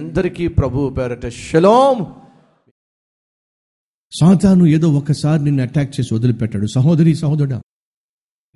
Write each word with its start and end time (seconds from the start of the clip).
అందరికీ 0.00 0.48
ప్రభు 0.48 0.90
పేరట 0.90 1.28
షలోం. 1.28 2.06
సాతాను 4.20 4.66
ఏదో 4.66 4.92
ఒకసారి 4.92 5.44
నిన్ను 5.44 5.62
అటాక్ 5.62 6.00
చేసి 6.00 6.14
వదిలిపెట్టాడు. 6.14 6.66
సహోదరి 6.66 7.14
సహోదరుడా 7.14 7.62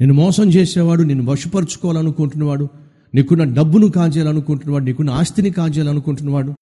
నేను 0.00 0.14
మోసం 0.14 0.50
చేసేవాడు 0.50 1.02
నేను 1.02 1.24
వశపరుచుకోవాలనుకుంటున్నవాడు 1.24 2.68
నీకున్న 3.14 3.44
డబ్బును 3.54 3.88
కాజేయాలనుకుంటున్నవాడు 3.88 4.84
నీకున్న 4.84 5.10
ఆస్తిని 5.10 5.50
కాజేయాలనుకుంటున్నవాడు 5.50 6.54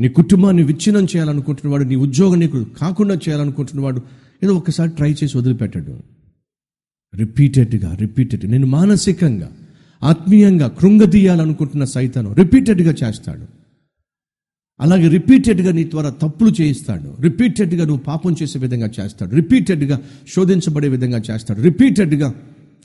నీ 0.00 0.08
కుటుంబాన్ని 0.08 0.62
విచ్ఛిన్నం 0.62 1.04
చేయాలనుకుంటున్నవాడు 1.04 1.84
నీ 1.84 1.96
ఉద్యోగం 1.96 2.38
నీకు 2.38 2.64
కాకుండా 2.64 3.14
చేయాలనుకుంటున్నవాడు 3.14 4.02
ఏదో 4.42 4.54
ఒకసారి 4.54 4.90
ట్రై 4.90 5.12
చేసి 5.12 5.38
వదిలిపెట్టాడు. 5.38 6.00
రిపీటెడ్గా 7.16 7.94
రిపీటెడ్ 7.94 8.50
నేను 8.50 8.66
మానసికంగా 8.66 9.52
ఆత్మీయంగా 10.02 10.68
కృంగదీయాలనుకుంటున్న 10.68 11.84
సైతాను 11.84 12.32
రిపీటెడ్గా 12.32 12.92
చేస్తాడు. 12.92 13.57
అలాగే 14.80 15.08
రిపీటెడ్గా 15.08 15.72
నీ 15.72 15.84
ద్వారా 15.84 16.10
తప్పులు 16.10 16.50
చేయిస్తాడు. 16.60 17.16
రిపీటెడ్గా 17.20 17.84
నువ్వు 17.84 18.02
పాపం 18.02 18.36
చేసే 18.42 18.58
విధంగా 18.58 18.90
చేస్తాడు. 19.00 19.34
రిపీటెడ్గా 19.34 20.02
శోధించబడే 20.28 20.88
విధంగా 20.88 21.22
చేస్తాడు. 21.30 21.60
రిపీటెడ్గా 21.60 22.34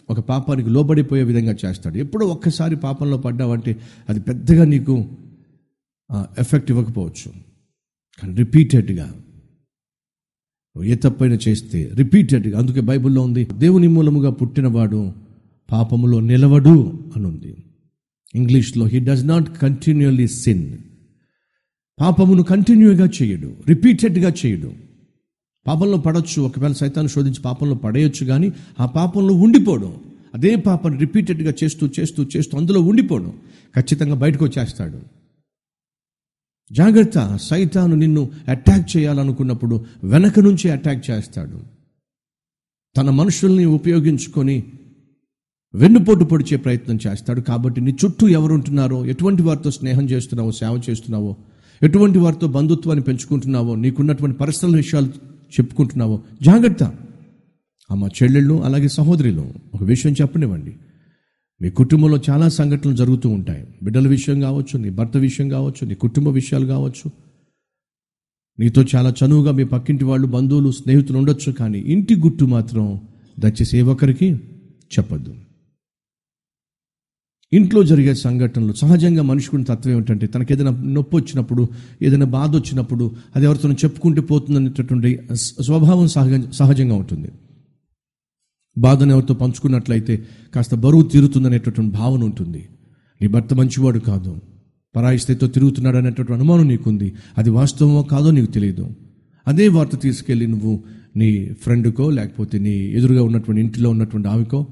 ఒక 0.10 0.20
పాపానికి 0.20 0.70
లోబడిపోయే 0.70 1.24
విధంగా 1.24 1.56
చేస్తాడు. 1.66 1.98
ఎప్పుడో 1.98 2.28
ఒక్కసారి 2.28 2.76
పాపంలో 2.76 3.18
పడ్డావంటే 3.18 3.78
అది 4.10 4.20
పెద్దగా 4.20 4.66
నీకు 4.66 5.08
ఎఫెక్ట్ 6.40 6.72
ఇవ్వకపోవచ్చు. 6.72 7.30
కానీ 8.20 8.36
రిపీటెడ్గా 8.36 9.14
ఏ 10.86 10.96
తప్పైనా 10.96 11.38
చేస్తే 11.48 11.92
రిపీటెడ్గా 11.96 12.60
అందుకే 12.60 12.82
బైబిల్లో 12.82 13.22
ఉంది 13.22 13.48
దేవుని 13.58 13.88
మూలముగా 13.88 14.30
పుట్టినవాడు 14.30 15.14
పాపములో 15.72 16.20
నిలవడు 16.20 17.00
అనుంది. 17.16 17.56
ఇంగ్లీష్లో 18.36 18.86
he 18.86 19.00
does 19.00 19.26
not 19.26 19.60
continuously 19.60 20.28
sin 20.28 20.78
పాపమును 22.00 22.44
కంటిన్యూగా 22.44 23.10
చేయడు 23.22 23.56
రిపీటెడ్గా 23.68 24.34
చేయడు. 24.46 24.74
పాపంలో 25.68 25.98
పడవచ్చు 25.98 26.42
ఒకవేళ 26.42 26.72
సైతాన్ని 26.72 27.10
శోధించి 27.10 27.42
పాపంలో 27.42 27.76
పడేయచ్చు 27.76 28.26
కానీ 28.26 28.52
ఆ 28.80 28.86
పాపంలో 28.86 29.34
ఉండిపోవడం 29.34 29.98
అదే 30.34 30.56
పాపను 30.56 30.98
రిపీటెడ్గా 30.98 31.54
చేస్తూ 31.64 31.90
చేస్తూ 32.00 32.24
చేస్తూ 32.24 32.58
అందులో 32.58 32.82
ఉండిపోవడం 32.82 33.34
ఖచ్చితంగా 33.76 34.16
బయటకు 34.16 34.46
వచ్చేస్తాడు. 34.46 35.00
జాగ్రత్త 36.72 37.38
సైతాను 37.38 37.96
నిన్ను 37.96 38.32
అటాక్ 38.48 38.98
చేయాలనుకున్నప్పుడు 38.98 39.86
వెనక 40.04 40.40
నుంచి 40.40 40.72
అటాక్ 40.72 41.10
చేస్తాడు. 41.12 41.60
తన 42.98 43.10
మనుషుల్ని 43.10 43.66
ఉపయోగించుకొని 43.66 44.64
వెన్నుపోటు 45.76 46.24
పొడిచే 46.24 46.58
ప్రయత్నం 46.58 47.00
చేస్తాడు. 47.08 47.42
కాబట్టి 47.42 47.82
నీ 47.82 47.92
చుట్టూ 48.06 48.28
ఎవరుంటున్నారో 48.28 49.06
ఎటువంటి 49.06 49.42
వారితో 49.42 49.72
స్నేహం 49.72 50.10
చేస్తున్నావో 50.10 50.52
సేవ 50.52 50.82
చేస్తున్నావో 50.90 51.36
ఎటువంటి 51.84 52.18
వారితో 52.18 52.48
బంధుత్వాన్ని 52.48 53.04
పెంచుకుంటున్నావో 53.04 53.76
నీకున్నటువంటి 53.76 54.38
పర్సనల్ 54.38 54.76
విషయాలు 54.76 55.08
చెప్పుకుంటున్నావో 55.54 56.24
జాగ్రత్త. 56.42 56.84
అమ్మ 57.92 58.10
చెల్లెళ్ళు 58.24 58.64
అలాగే 58.64 58.88
సహోదరులు 58.88 59.54
ఒక 59.74 59.84
విషయం 59.84 60.14
చెప్పనివ్వండి. 60.14 60.76
మీ 61.62 61.70
కుటుంబంలో 61.70 62.20
చాలా 62.30 62.50
సంఘటనలు 62.50 62.96
జరుగుతూ 62.96 63.30
ఉంటాయి. 63.30 63.68
బిడ్డల 63.84 64.08
విషయం 64.08 64.42
కావచ్చు 64.42 64.78
నీ 64.78 64.90
భర్త 64.90 65.18
విషయం 65.18 65.50
కావచ్చు 65.50 65.88
నీ 65.88 65.96
కుటుంబ 65.96 66.30
విషయాలు 66.30 66.66
కావచ్చు. 66.66 67.12
నీతో 68.60 68.86
చాలా 68.96 69.14
చనువుగా 69.26 69.52
మీ 69.52 69.64
పక్కింటి 69.64 70.04
వాళ్ళు 70.04 70.28
బంధువులు 70.28 70.72
స్నేహితులు 70.72 71.18
ఉండొచ్చు 71.18 71.52
కానీ 71.52 71.80
ఇంటి 71.80 72.16
గుట్టు 72.16 72.46
మాత్రం 72.46 73.02
దయచేసి 73.40 73.78
ఏ 73.78 73.82
ఒక్కరికి 73.82 74.34
చెప్పద్దు. 75.00 75.36
ఇంట్లో 77.54 77.84
జరిగే 77.84 78.14
సంఘటనలు. 78.14 78.74
సహజంగా 78.74 79.24
మనుషుకుని 79.24 79.64
తత్వం 79.64 79.94
ఏమిటంటే 79.94 80.28
తనకి 80.28 80.54
ఏదైనా 80.54 80.72
నొప్పి 80.72 81.16
వచ్చినప్పుడు 81.16 81.68
ఏదైనా 82.02 82.26
బాధ 82.26 82.56
వచ్చినప్పుడు 82.56 83.12
అది 83.36 83.46
ఎవరితోనూ 83.46 83.74
చెప్పుకుంటూ 83.74 84.22
పోతుందనేటటువంటి 84.22 85.20
స్వభావం 85.36 86.08
సహజ 86.08 86.44
సహజంగా 86.54 86.96
ఉంటుంది. 86.96 87.32
బాధను 88.78 89.12
ఎవరితో 89.12 89.34
పంచుకున్నట్లయితే 89.34 90.24
కాస్త 90.56 90.76
బరువు 90.76 91.02
తీరుతుందనేటటువంటి 91.02 91.98
భావన 91.98 92.24
ఉంటుంది. 92.24 92.68
నీ 93.22 93.28
భర్త 93.28 93.54
మంచివాడు 93.54 94.00
కాదు. 94.00 94.36
పరాయి 94.96 95.20
స్థితితో 95.20 95.48
తిరుగుతున్నాడు 95.48 95.98
అనేటటువంటి 95.98 96.34
అనుమానం 96.34 96.68
నీకుంది. 96.68 97.14
అది 97.38 97.50
వాస్తవమో 97.50 98.04
కాదో 98.04 98.32
నీకు 98.32 98.52
తెలియదు. 98.52 98.90
అదే 99.48 99.68
వార్త 99.68 100.00
తీసుకెళ్ళి 100.00 100.48
నువ్వు 100.48 100.84
నీ 101.16 101.50
ఫ్రెండ్కో 101.64 102.10
లేకపోతే 102.10 102.60
నీ 102.60 102.70
ఎదురుగా 102.70 103.24
ఉన్నటువంటి 103.24 103.62
ఇంటిలో 103.62 103.90
ఉన్నటువంటి 103.90 104.28
ఆమెకో 104.28 104.68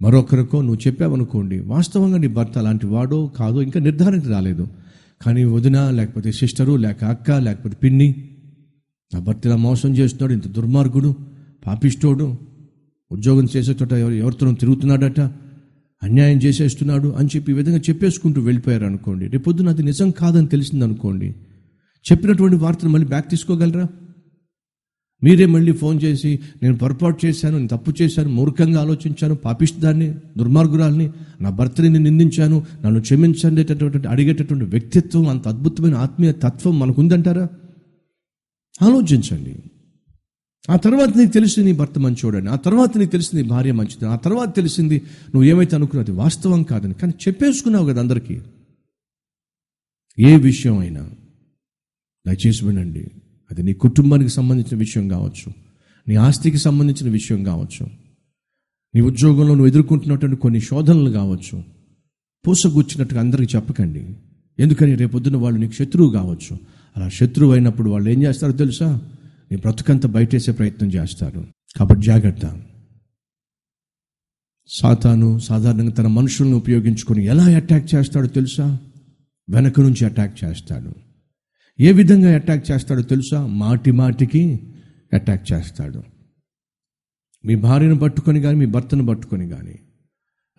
మరొకరికో 0.00 0.62
నువ్వు 0.62 0.86
చెప్పావనుకోండి 0.86 1.60
వాస్తవంగా 1.60 2.18
నీ 2.18 2.26
భర్త 2.26 2.58
అలాంటి 2.58 2.86
వాడో 2.86 3.26
కాదో 3.26 3.62
ఇంకా 3.62 3.80
నిర్ధారణకు 3.80 4.28
రాలేదు. 4.28 4.68
కానీ 5.22 5.44
వదిన 5.44 5.90
లేకపోతే 5.90 6.32
సిస్టరు 6.32 6.76
లేక 6.76 7.04
అక్క 7.04 7.30
లేకపోతే 7.30 7.76
పిన్ని 7.82 8.14
నా 9.14 9.20
భర్త 9.20 9.46
ఇలా 9.46 9.56
మోసం 9.56 9.90
చేస్తున్నాడు 9.90 10.32
ఇంత 10.32 10.48
దుర్మార్గుడు 10.48 11.14
పాపిష్టోడు 11.66 12.36
ఉద్యోగం 13.12 13.46
చేసేటోట 13.56 13.92
ఎవరు 13.92 14.14
ఎవరితో 14.14 14.52
తిరుగుతున్నాడట 14.52 15.20
అన్యాయం 16.02 16.38
చేసేస్తున్నాడు 16.38 17.08
అని 17.08 17.28
చెప్పి 17.36 17.52
ఈ 17.52 17.54
విధంగా 17.54 17.78
చెప్పేసుకుంటూ 17.78 18.40
వెళ్ళిపోయారు 18.40 18.84
అనుకోండి 18.84 19.26
రేపొద్దున 19.26 19.68
అది 19.68 19.82
నిజం 19.82 20.10
కాదని 20.10 20.46
తెలిసిందనుకోండి 20.46 21.28
చెప్పినటువంటి 22.06 22.56
వార్తను 22.56 22.90
మళ్ళీ 22.90 23.06
బ్యాక్ 23.06 23.30
తీసుకోగలరా? 23.30 23.86
మీరే 25.24 25.46
మళ్ళీ 25.46 25.72
ఫోన్ 25.72 26.02
చేసి 26.02 26.40
నేను 26.62 26.78
పొరపాటు 26.78 27.26
చేశాను 27.26 27.56
నేను 27.56 27.68
తప్పు 27.68 28.02
చేశాను 28.02 28.28
మూర్ఖంగా 28.28 28.80
ఆలోచించాను 28.80 29.34
పాపిస్తాన్ని 29.34 30.14
దుర్మార్గురాల్ని 30.38 31.10
నా 31.40 31.50
భర్తని 31.50 31.98
నిందించాను 31.98 32.66
నన్ను 32.84 33.00
క్షమించండి 33.00 34.08
అడిగేటటువంటి 34.08 34.64
వ్యక్తిత్వం 34.64 35.28
అంత 35.28 35.48
అద్భుతమైన 35.48 35.94
ఆత్మీయ 35.94 36.32
తత్వం 36.32 36.78
మనకుందంటారా? 36.78 37.48
ఆలోచించండి. 38.82 39.62
ఆ 40.70 40.76
తర్వాత 40.76 41.16
నీకు 41.16 41.30
తెలిసింది 41.30 41.72
నీ 41.72 41.78
భర్త 41.78 41.98
మంచోడని 41.98 42.48
ఆ 42.48 42.56
తర్వాత 42.56 42.98
నీకు 42.98 43.10
తెలిసింది 43.10 43.42
నీ 43.42 43.48
భార్య 43.48 43.72
మంచిది 43.72 44.06
ఆ 44.06 44.16
తర్వాత 44.16 44.56
తెలిసింది 44.56 44.96
నువ్వు 45.34 45.44
ఏమైతే 45.44 45.76
అనుకున్నది 45.76 46.10
వాస్తవం 46.10 46.62
కాదని. 46.62 46.94
కానీ 46.94 47.12
చెప్పేసుకున్నావు 47.28 47.92
కదా 47.92 48.00
అందరికీ. 48.00 48.40
ఏ 50.18 50.36
విషయం 50.36 50.78
అయినా 50.78 51.10
దయచేసి 52.26 52.66
వినండి. 52.66 53.10
అది 53.50 53.62
నీ 53.62 53.72
కుటుంబానికి 53.72 54.30
సంబంధించిన 54.30 54.78
విషయం 54.78 55.08
కావచ్చు 55.08 55.52
నీ 56.08 56.14
ఆస్తికి 56.14 56.58
సంబంధించిన 56.58 57.10
విషయం 57.10 57.44
కావచ్చు 57.44 57.86
నీ 58.94 59.00
ఉద్యోగంలో 59.00 59.48
నువ్వు 59.48 59.66
ఎదుర్కొంటున్నటువంటి 59.66 60.36
కొన్ని 60.36 60.60
శోధనలు 60.60 61.10
కావచ్చు 61.10 61.64
పూసగుచ్చినట్టుగా 62.46 63.20
అందరికీ 63.20 63.56
చెప్పకండి. 63.56 64.16
ఎందుకని 64.58 64.94
రేపొద్దున 64.94 65.36
వాళ్ళు 65.36 65.60
నీకు 65.60 65.72
శత్రువు 65.72 66.10
కావచ్చు. 66.10 66.58
అలా 66.96 67.08
శత్రువు 67.08 67.52
అయినప్పుడు 67.52 67.90
వాళ్ళు 67.90 68.10
ఏం 68.10 68.22
చేస్తారో 68.22 68.52
తెలుసా? 68.52 69.00
నీ 69.52 69.56
బ్రతుకంతా 69.56 70.08
బయటేసే 70.08 70.52
ప్రయత్నం 70.52 70.88
చేస్తారు. 70.88 71.46
కాబట్టి 71.76 72.06
జాగ్రత్త. 72.06 72.60
సాతాను 74.68 75.38
సాధారణంగా 75.38 75.90
తన 75.90 76.06
మనుషులను 76.06 76.56
ఉపయోగించుకొని 76.56 77.24
ఎలా 77.24 77.44
అటాక్ 77.44 77.94
చేస్తాడో 77.94 78.26
తెలుసా? 78.26 78.78
వెనక 79.50 79.80
నుంచి 79.80 80.04
అటాక్ 80.04 80.44
చేస్తాడు. 80.44 81.05
ఏ 81.80 81.92
విధంగా 81.92 82.34
అటాక్ 82.34 82.70
చేస్తాడో 82.70 83.02
తెలుసా? 83.02 83.46
మాటి 83.46 83.90
మాటికి 83.90 84.60
అటాక్ 85.12 85.52
చేస్తాడు. 85.52 86.02
మీ 87.44 87.54
భార్యను 87.56 87.98
పట్టుకొని 87.98 88.40
కానీ 88.40 88.58
మీ 88.58 88.66
భర్తను 88.66 89.06
పట్టుకొని 89.06 89.48
కానీ 89.48 89.78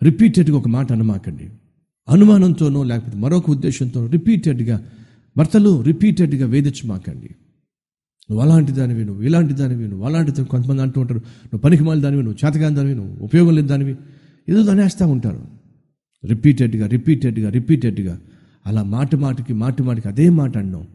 రిపీటెడ్గా 0.02 0.56
ఒక 0.56 0.68
మాట 0.68 0.92
అనమాకండి. 0.92 1.50
అనుమానంతోనో 2.08 2.84
లేకపోతే 2.84 3.16
మరొక 3.16 3.50
ఉద్దేశంతో 3.50 4.06
రిపీటెడ్గా 4.06 4.90
భర్తలు 5.36 5.82
రిపీటెడ్గా 5.82 6.46
వేధించమాకండి. 6.46 7.30
నువ్వు 8.30 8.40
అలాంటి 8.40 8.72
దానివి 8.72 9.04
నువ్వు 9.04 9.22
ఇలాంటి 9.22 9.54
దానివి 9.54 9.88
నువ్వు 9.88 10.06
అలాంటి 10.06 10.44
కొంతమంది 10.44 10.82
అంటూ 10.82 11.00
ఉంటారు 11.00 11.18
నువ్వు 11.18 11.58
పనికిమాలి 11.58 12.00
దానివి 12.00 12.22
నువ్వు 12.22 12.46
చేతగాని 12.46 12.76
దానివి 12.76 12.94
నువ్వు 12.94 13.24
ఉపయోగం 13.24 13.54
లేని 13.54 13.68
దానివి 13.68 13.96
ఏదో 14.48 14.62
దానేస్తూ 14.62 15.06
ఉంటారు. 15.06 15.46
రిపీటెడ్గా 16.24 16.86
రిపీటెడ్గా 16.86 17.50
రిపీటెడ్గా 17.50 18.20
అలా 18.66 18.82
మాటి 18.82 19.16
మాటికి 19.16 19.52
మాటి 19.52 19.82
మాటికి 19.82 20.08
అదే 20.08 20.28
మాట 20.28 20.58
అనడం 20.58 20.86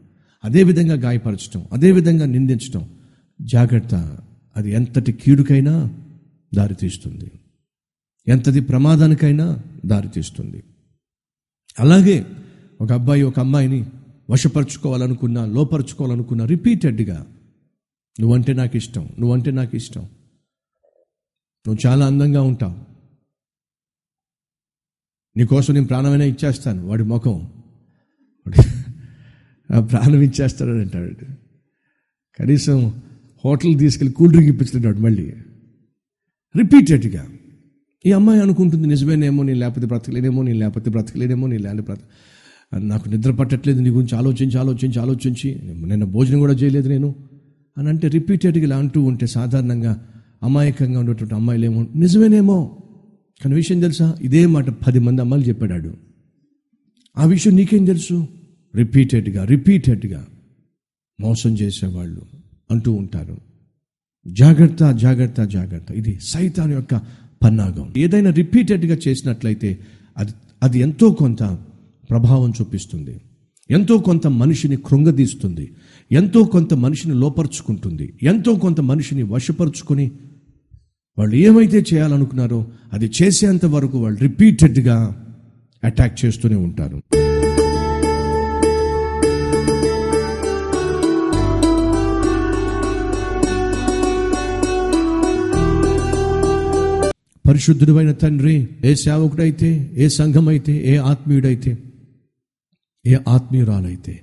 అదే 0.44 0.62
విధంగా 0.62 0.94
గాయపరచడం 0.94 1.68
అదే 1.72 1.92
విధంగా 1.92 2.26
నిందించడం 2.26 2.98
జాగ్రత్త. 3.42 4.18
అది 4.56 4.70
ఎంతటి 4.70 5.12
కీడుకైనా 5.12 6.04
దారితీస్తుంది 6.54 7.30
ఎంతది 8.28 8.60
ప్రమాదానికైనా 8.60 9.62
దారితీస్తుంది 9.86 10.62
అలాగే 11.80 12.26
ఒక 12.80 12.92
అబ్బాయి 12.92 13.22
ఒక 13.22 13.40
అమ్మాయిని 13.40 13.86
వశపరుచుకోవాలనుకున్నా 14.30 15.46
లోపరుచుకోవాలనుకున్నా 15.46 16.44
రిపీటెడ్గా 16.44 17.26
నువ్వంటే 18.20 18.52
నాకు 18.52 18.76
ఇష్టం 18.76 19.08
నువ్వంటే 19.18 19.50
నాకు 19.50 19.76
ఇష్టం 19.76 20.02
నువ్వు 21.66 21.86
చాలా 21.86 22.06
అందంగా 22.06 22.42
ఉంటావు. 22.42 22.94
నీకోసం 25.38 25.74
నేను 25.74 25.86
ప్రాణమైనా 25.86 26.24
ఇచ్చేస్తాను. 26.24 26.86
వాడి 26.86 27.02
ముఖం. 27.02 27.52
ప్రాణం 29.78 30.20
ఇచ్చేస్తాడని 30.20 30.80
అంటాడు 30.80 31.24
కనీసం 32.38 32.92
హోటల్ 33.44 33.78
తీసుకెళ్ళి 33.78 34.12
కూల్ 34.14 34.30
డ్రింక్ 34.30 34.48
ఇప్పించుకుంటాడు 34.48 34.98
మళ్ళీ. 34.98 35.32
రిపీటెడ్గా. 36.56 37.26
ఈ 38.06 38.12
అమ్మాయి 38.12 38.40
అనుకుంటుంది 38.40 38.86
నిజమేనేమో 38.86 39.42
నేను 39.42 39.58
లేకపోతే 39.58 39.86
బ్రతకలేనేమో 39.86 40.42
నేను 40.42 40.58
లేకపోతే 40.58 40.90
బ్రతకలేనేమో 40.90 41.46
నేను 41.46 41.62
లేని 41.62 41.82
బ్రత 41.82 41.98
నాకు 42.78 43.08
నిద్ర 43.08 43.30
పట్టట్లేదు 43.30 43.80
నీ 43.80 43.88
గురించి 43.88 44.18
ఆలోచించి 44.18 44.58
ఆలోచించి 44.58 45.00
ఆలోచించి 45.00 45.60
నిన్న 45.86 46.04
భోజనం 46.04 46.38
కూడా 46.38 46.52
చేయలేదు 46.52 46.88
నేను 46.88 47.14
అని 47.78 47.88
అంటే 47.88 48.08
రిపీటెడ్గా 48.08 48.64
ఇలా 48.64 48.76
అంటూ 48.76 49.02
ఉంటే 49.02 49.26
సాధారణంగా 49.26 50.08
అమాయకంగా 50.42 51.00
ఉండేటువంటి 51.00 51.34
అమ్మాయిలు 51.34 51.64
ఏమో 51.64 51.86
నిజమేనేమో. 51.96 52.76
కానీ 53.42 53.54
విషయం 53.54 53.80
తెలుసా? 53.80 54.14
ఇదే 54.22 54.46
మాట 54.46 54.70
పది 54.70 54.98
మంది 54.98 55.22
అమ్మాయిలు 55.22 55.48
చెప్పాడు 55.48 55.94
ఆ 57.18 57.24
విషయం 57.26 57.56
నీకేం 57.56 57.84
తెలుసు? 57.84 58.28
రిపీటెడ్గా 58.74 59.44
రిపీటెడ్గా 59.44 60.26
మోసం 61.20 61.54
చేసేవాళ్ళు 61.54 62.22
అంటూ 62.70 62.92
ఉంటారు. 62.92 63.36
జాగ్రత్త 64.28 64.92
జాగ్రత్త 64.92 65.44
జాగ్రత్త. 65.44 65.90
ఇది 65.90 66.18
సైతాన్ 66.22 66.72
యొక్క 66.72 67.00
పన్నాగం. 67.42 67.94
ఏదైనా 67.96 68.30
రిపీటెడ్గా 68.30 68.98
చేసినట్లయితే 69.08 69.78
అది 70.18 70.32
అది 70.62 70.78
ఎంతో 70.78 71.10
కొంత 71.10 71.42
ప్రభావం 72.10 72.50
చూపిస్తుంది. 72.50 73.20
ఎంతో 73.70 73.98
కొంత 73.98 74.26
మనిషిని 74.26 74.76
కృంగదీస్తుంది. 74.76 75.72
ఎంతో 76.12 76.42
కొంత 76.42 76.74
మనిషిని 76.74 77.14
లోపరుచుకుంటుంది. 77.14 78.18
ఎంతో 78.22 78.54
కొంత 78.54 78.80
మనిషిని 78.80 79.22
వశపరుచుకొని 79.22 80.10
వాళ్ళు 81.18 81.36
ఏమైతే 81.36 81.84
చేయాలనుకున్నారో 81.94 82.66
అది 82.92 83.10
చేసేంత 83.22 83.66
వరకు 83.66 83.98
వాళ్ళు 83.98 84.20
రిపీటెడ్గా 84.20 85.26
అటాక్ 85.84 86.24
చేస్తూనే 86.24 86.54
ఉంటారు. 86.54 87.23
పరిశుద్ధుడైన 97.54 98.12
తండ్రి 98.12 98.68
ఏ 98.84 98.94
సేవకుడైతే 98.94 99.90
ఏ 99.96 100.08
సంఘం 100.08 100.48
అయితే 100.48 100.94
ఏ 100.94 100.96
ఆత్మీయుడైతే 100.96 101.78
ఏ 103.06 103.16
ఆత్మీయురాలైతే 103.28 104.22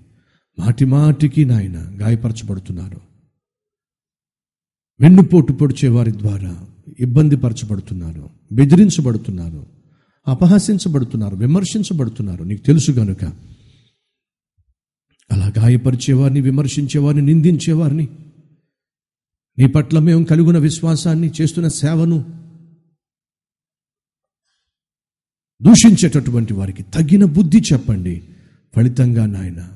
మాటి 0.60 0.86
మాటికి 0.86 1.45
నాయన 1.45 1.98
గాయపరచబడుతున్నారు. 2.01 3.01
వెన్నుపోటు 5.00 5.54
పొడిచే 5.54 5.89
వారి 5.89 6.12
ద్వారా 6.12 6.68
ఇబ్బంది 7.00 7.36
పరచబడుతున్నారు 7.36 8.30
బెదిరించబడుతున్నారు 8.51 9.66
అపహాసించబడుతున్నారు 10.28 11.36
విమర్శించబడుతున్నారు. 11.36 12.44
నీకు 12.44 12.66
తెలుసు 12.66 12.92
గనుక 12.92 13.24
అలా 15.31 15.54
గాయపరిచేవారిని 15.60 16.42
విమర్శించేవారిని 16.42 17.25
నిందించేవారిని 17.25 18.07
నీ 19.57 19.68
పట్ల 19.68 20.00
మేము 20.00 20.24
కలుగున 20.24 20.57
విశ్వాసాన్ని 20.57 21.31
చేస్తున్న 21.42 21.68
సేవను 21.68 22.41
దూషించేటటువంటి 25.62 26.54
వారికి 26.54 26.84
తగిన 26.84 27.25
బుద్ధి 27.25 27.63
చెప్పండి. 27.74 28.22
ఫలితంగా 28.75 29.25
నాయన 29.25 29.68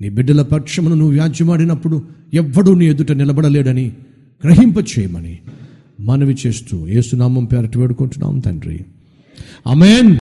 నీ 0.00 0.08
బిడ్డల 0.08 0.42
పక్షమును 0.42 0.94
నువ్వు 0.94 1.12
వ్యాజ్యమాడినప్పుడు 1.12 2.04
ఎవ్వడూ 2.34 2.74
నీ 2.74 2.86
ఎదుట 2.86 3.12
నిలబడలేడని 3.12 3.92
గ్రహింప 4.44 4.74
చేయమని 4.78 5.38
మనవి 6.00 6.36
చేస్తూ 6.46 6.88
ఏసునామం 6.88 7.44
పేరట 7.44 7.76
వేడుకుంటున్నాం 7.76 8.38
తండ్రి. 8.38 8.84
అమేన్ 9.66 10.16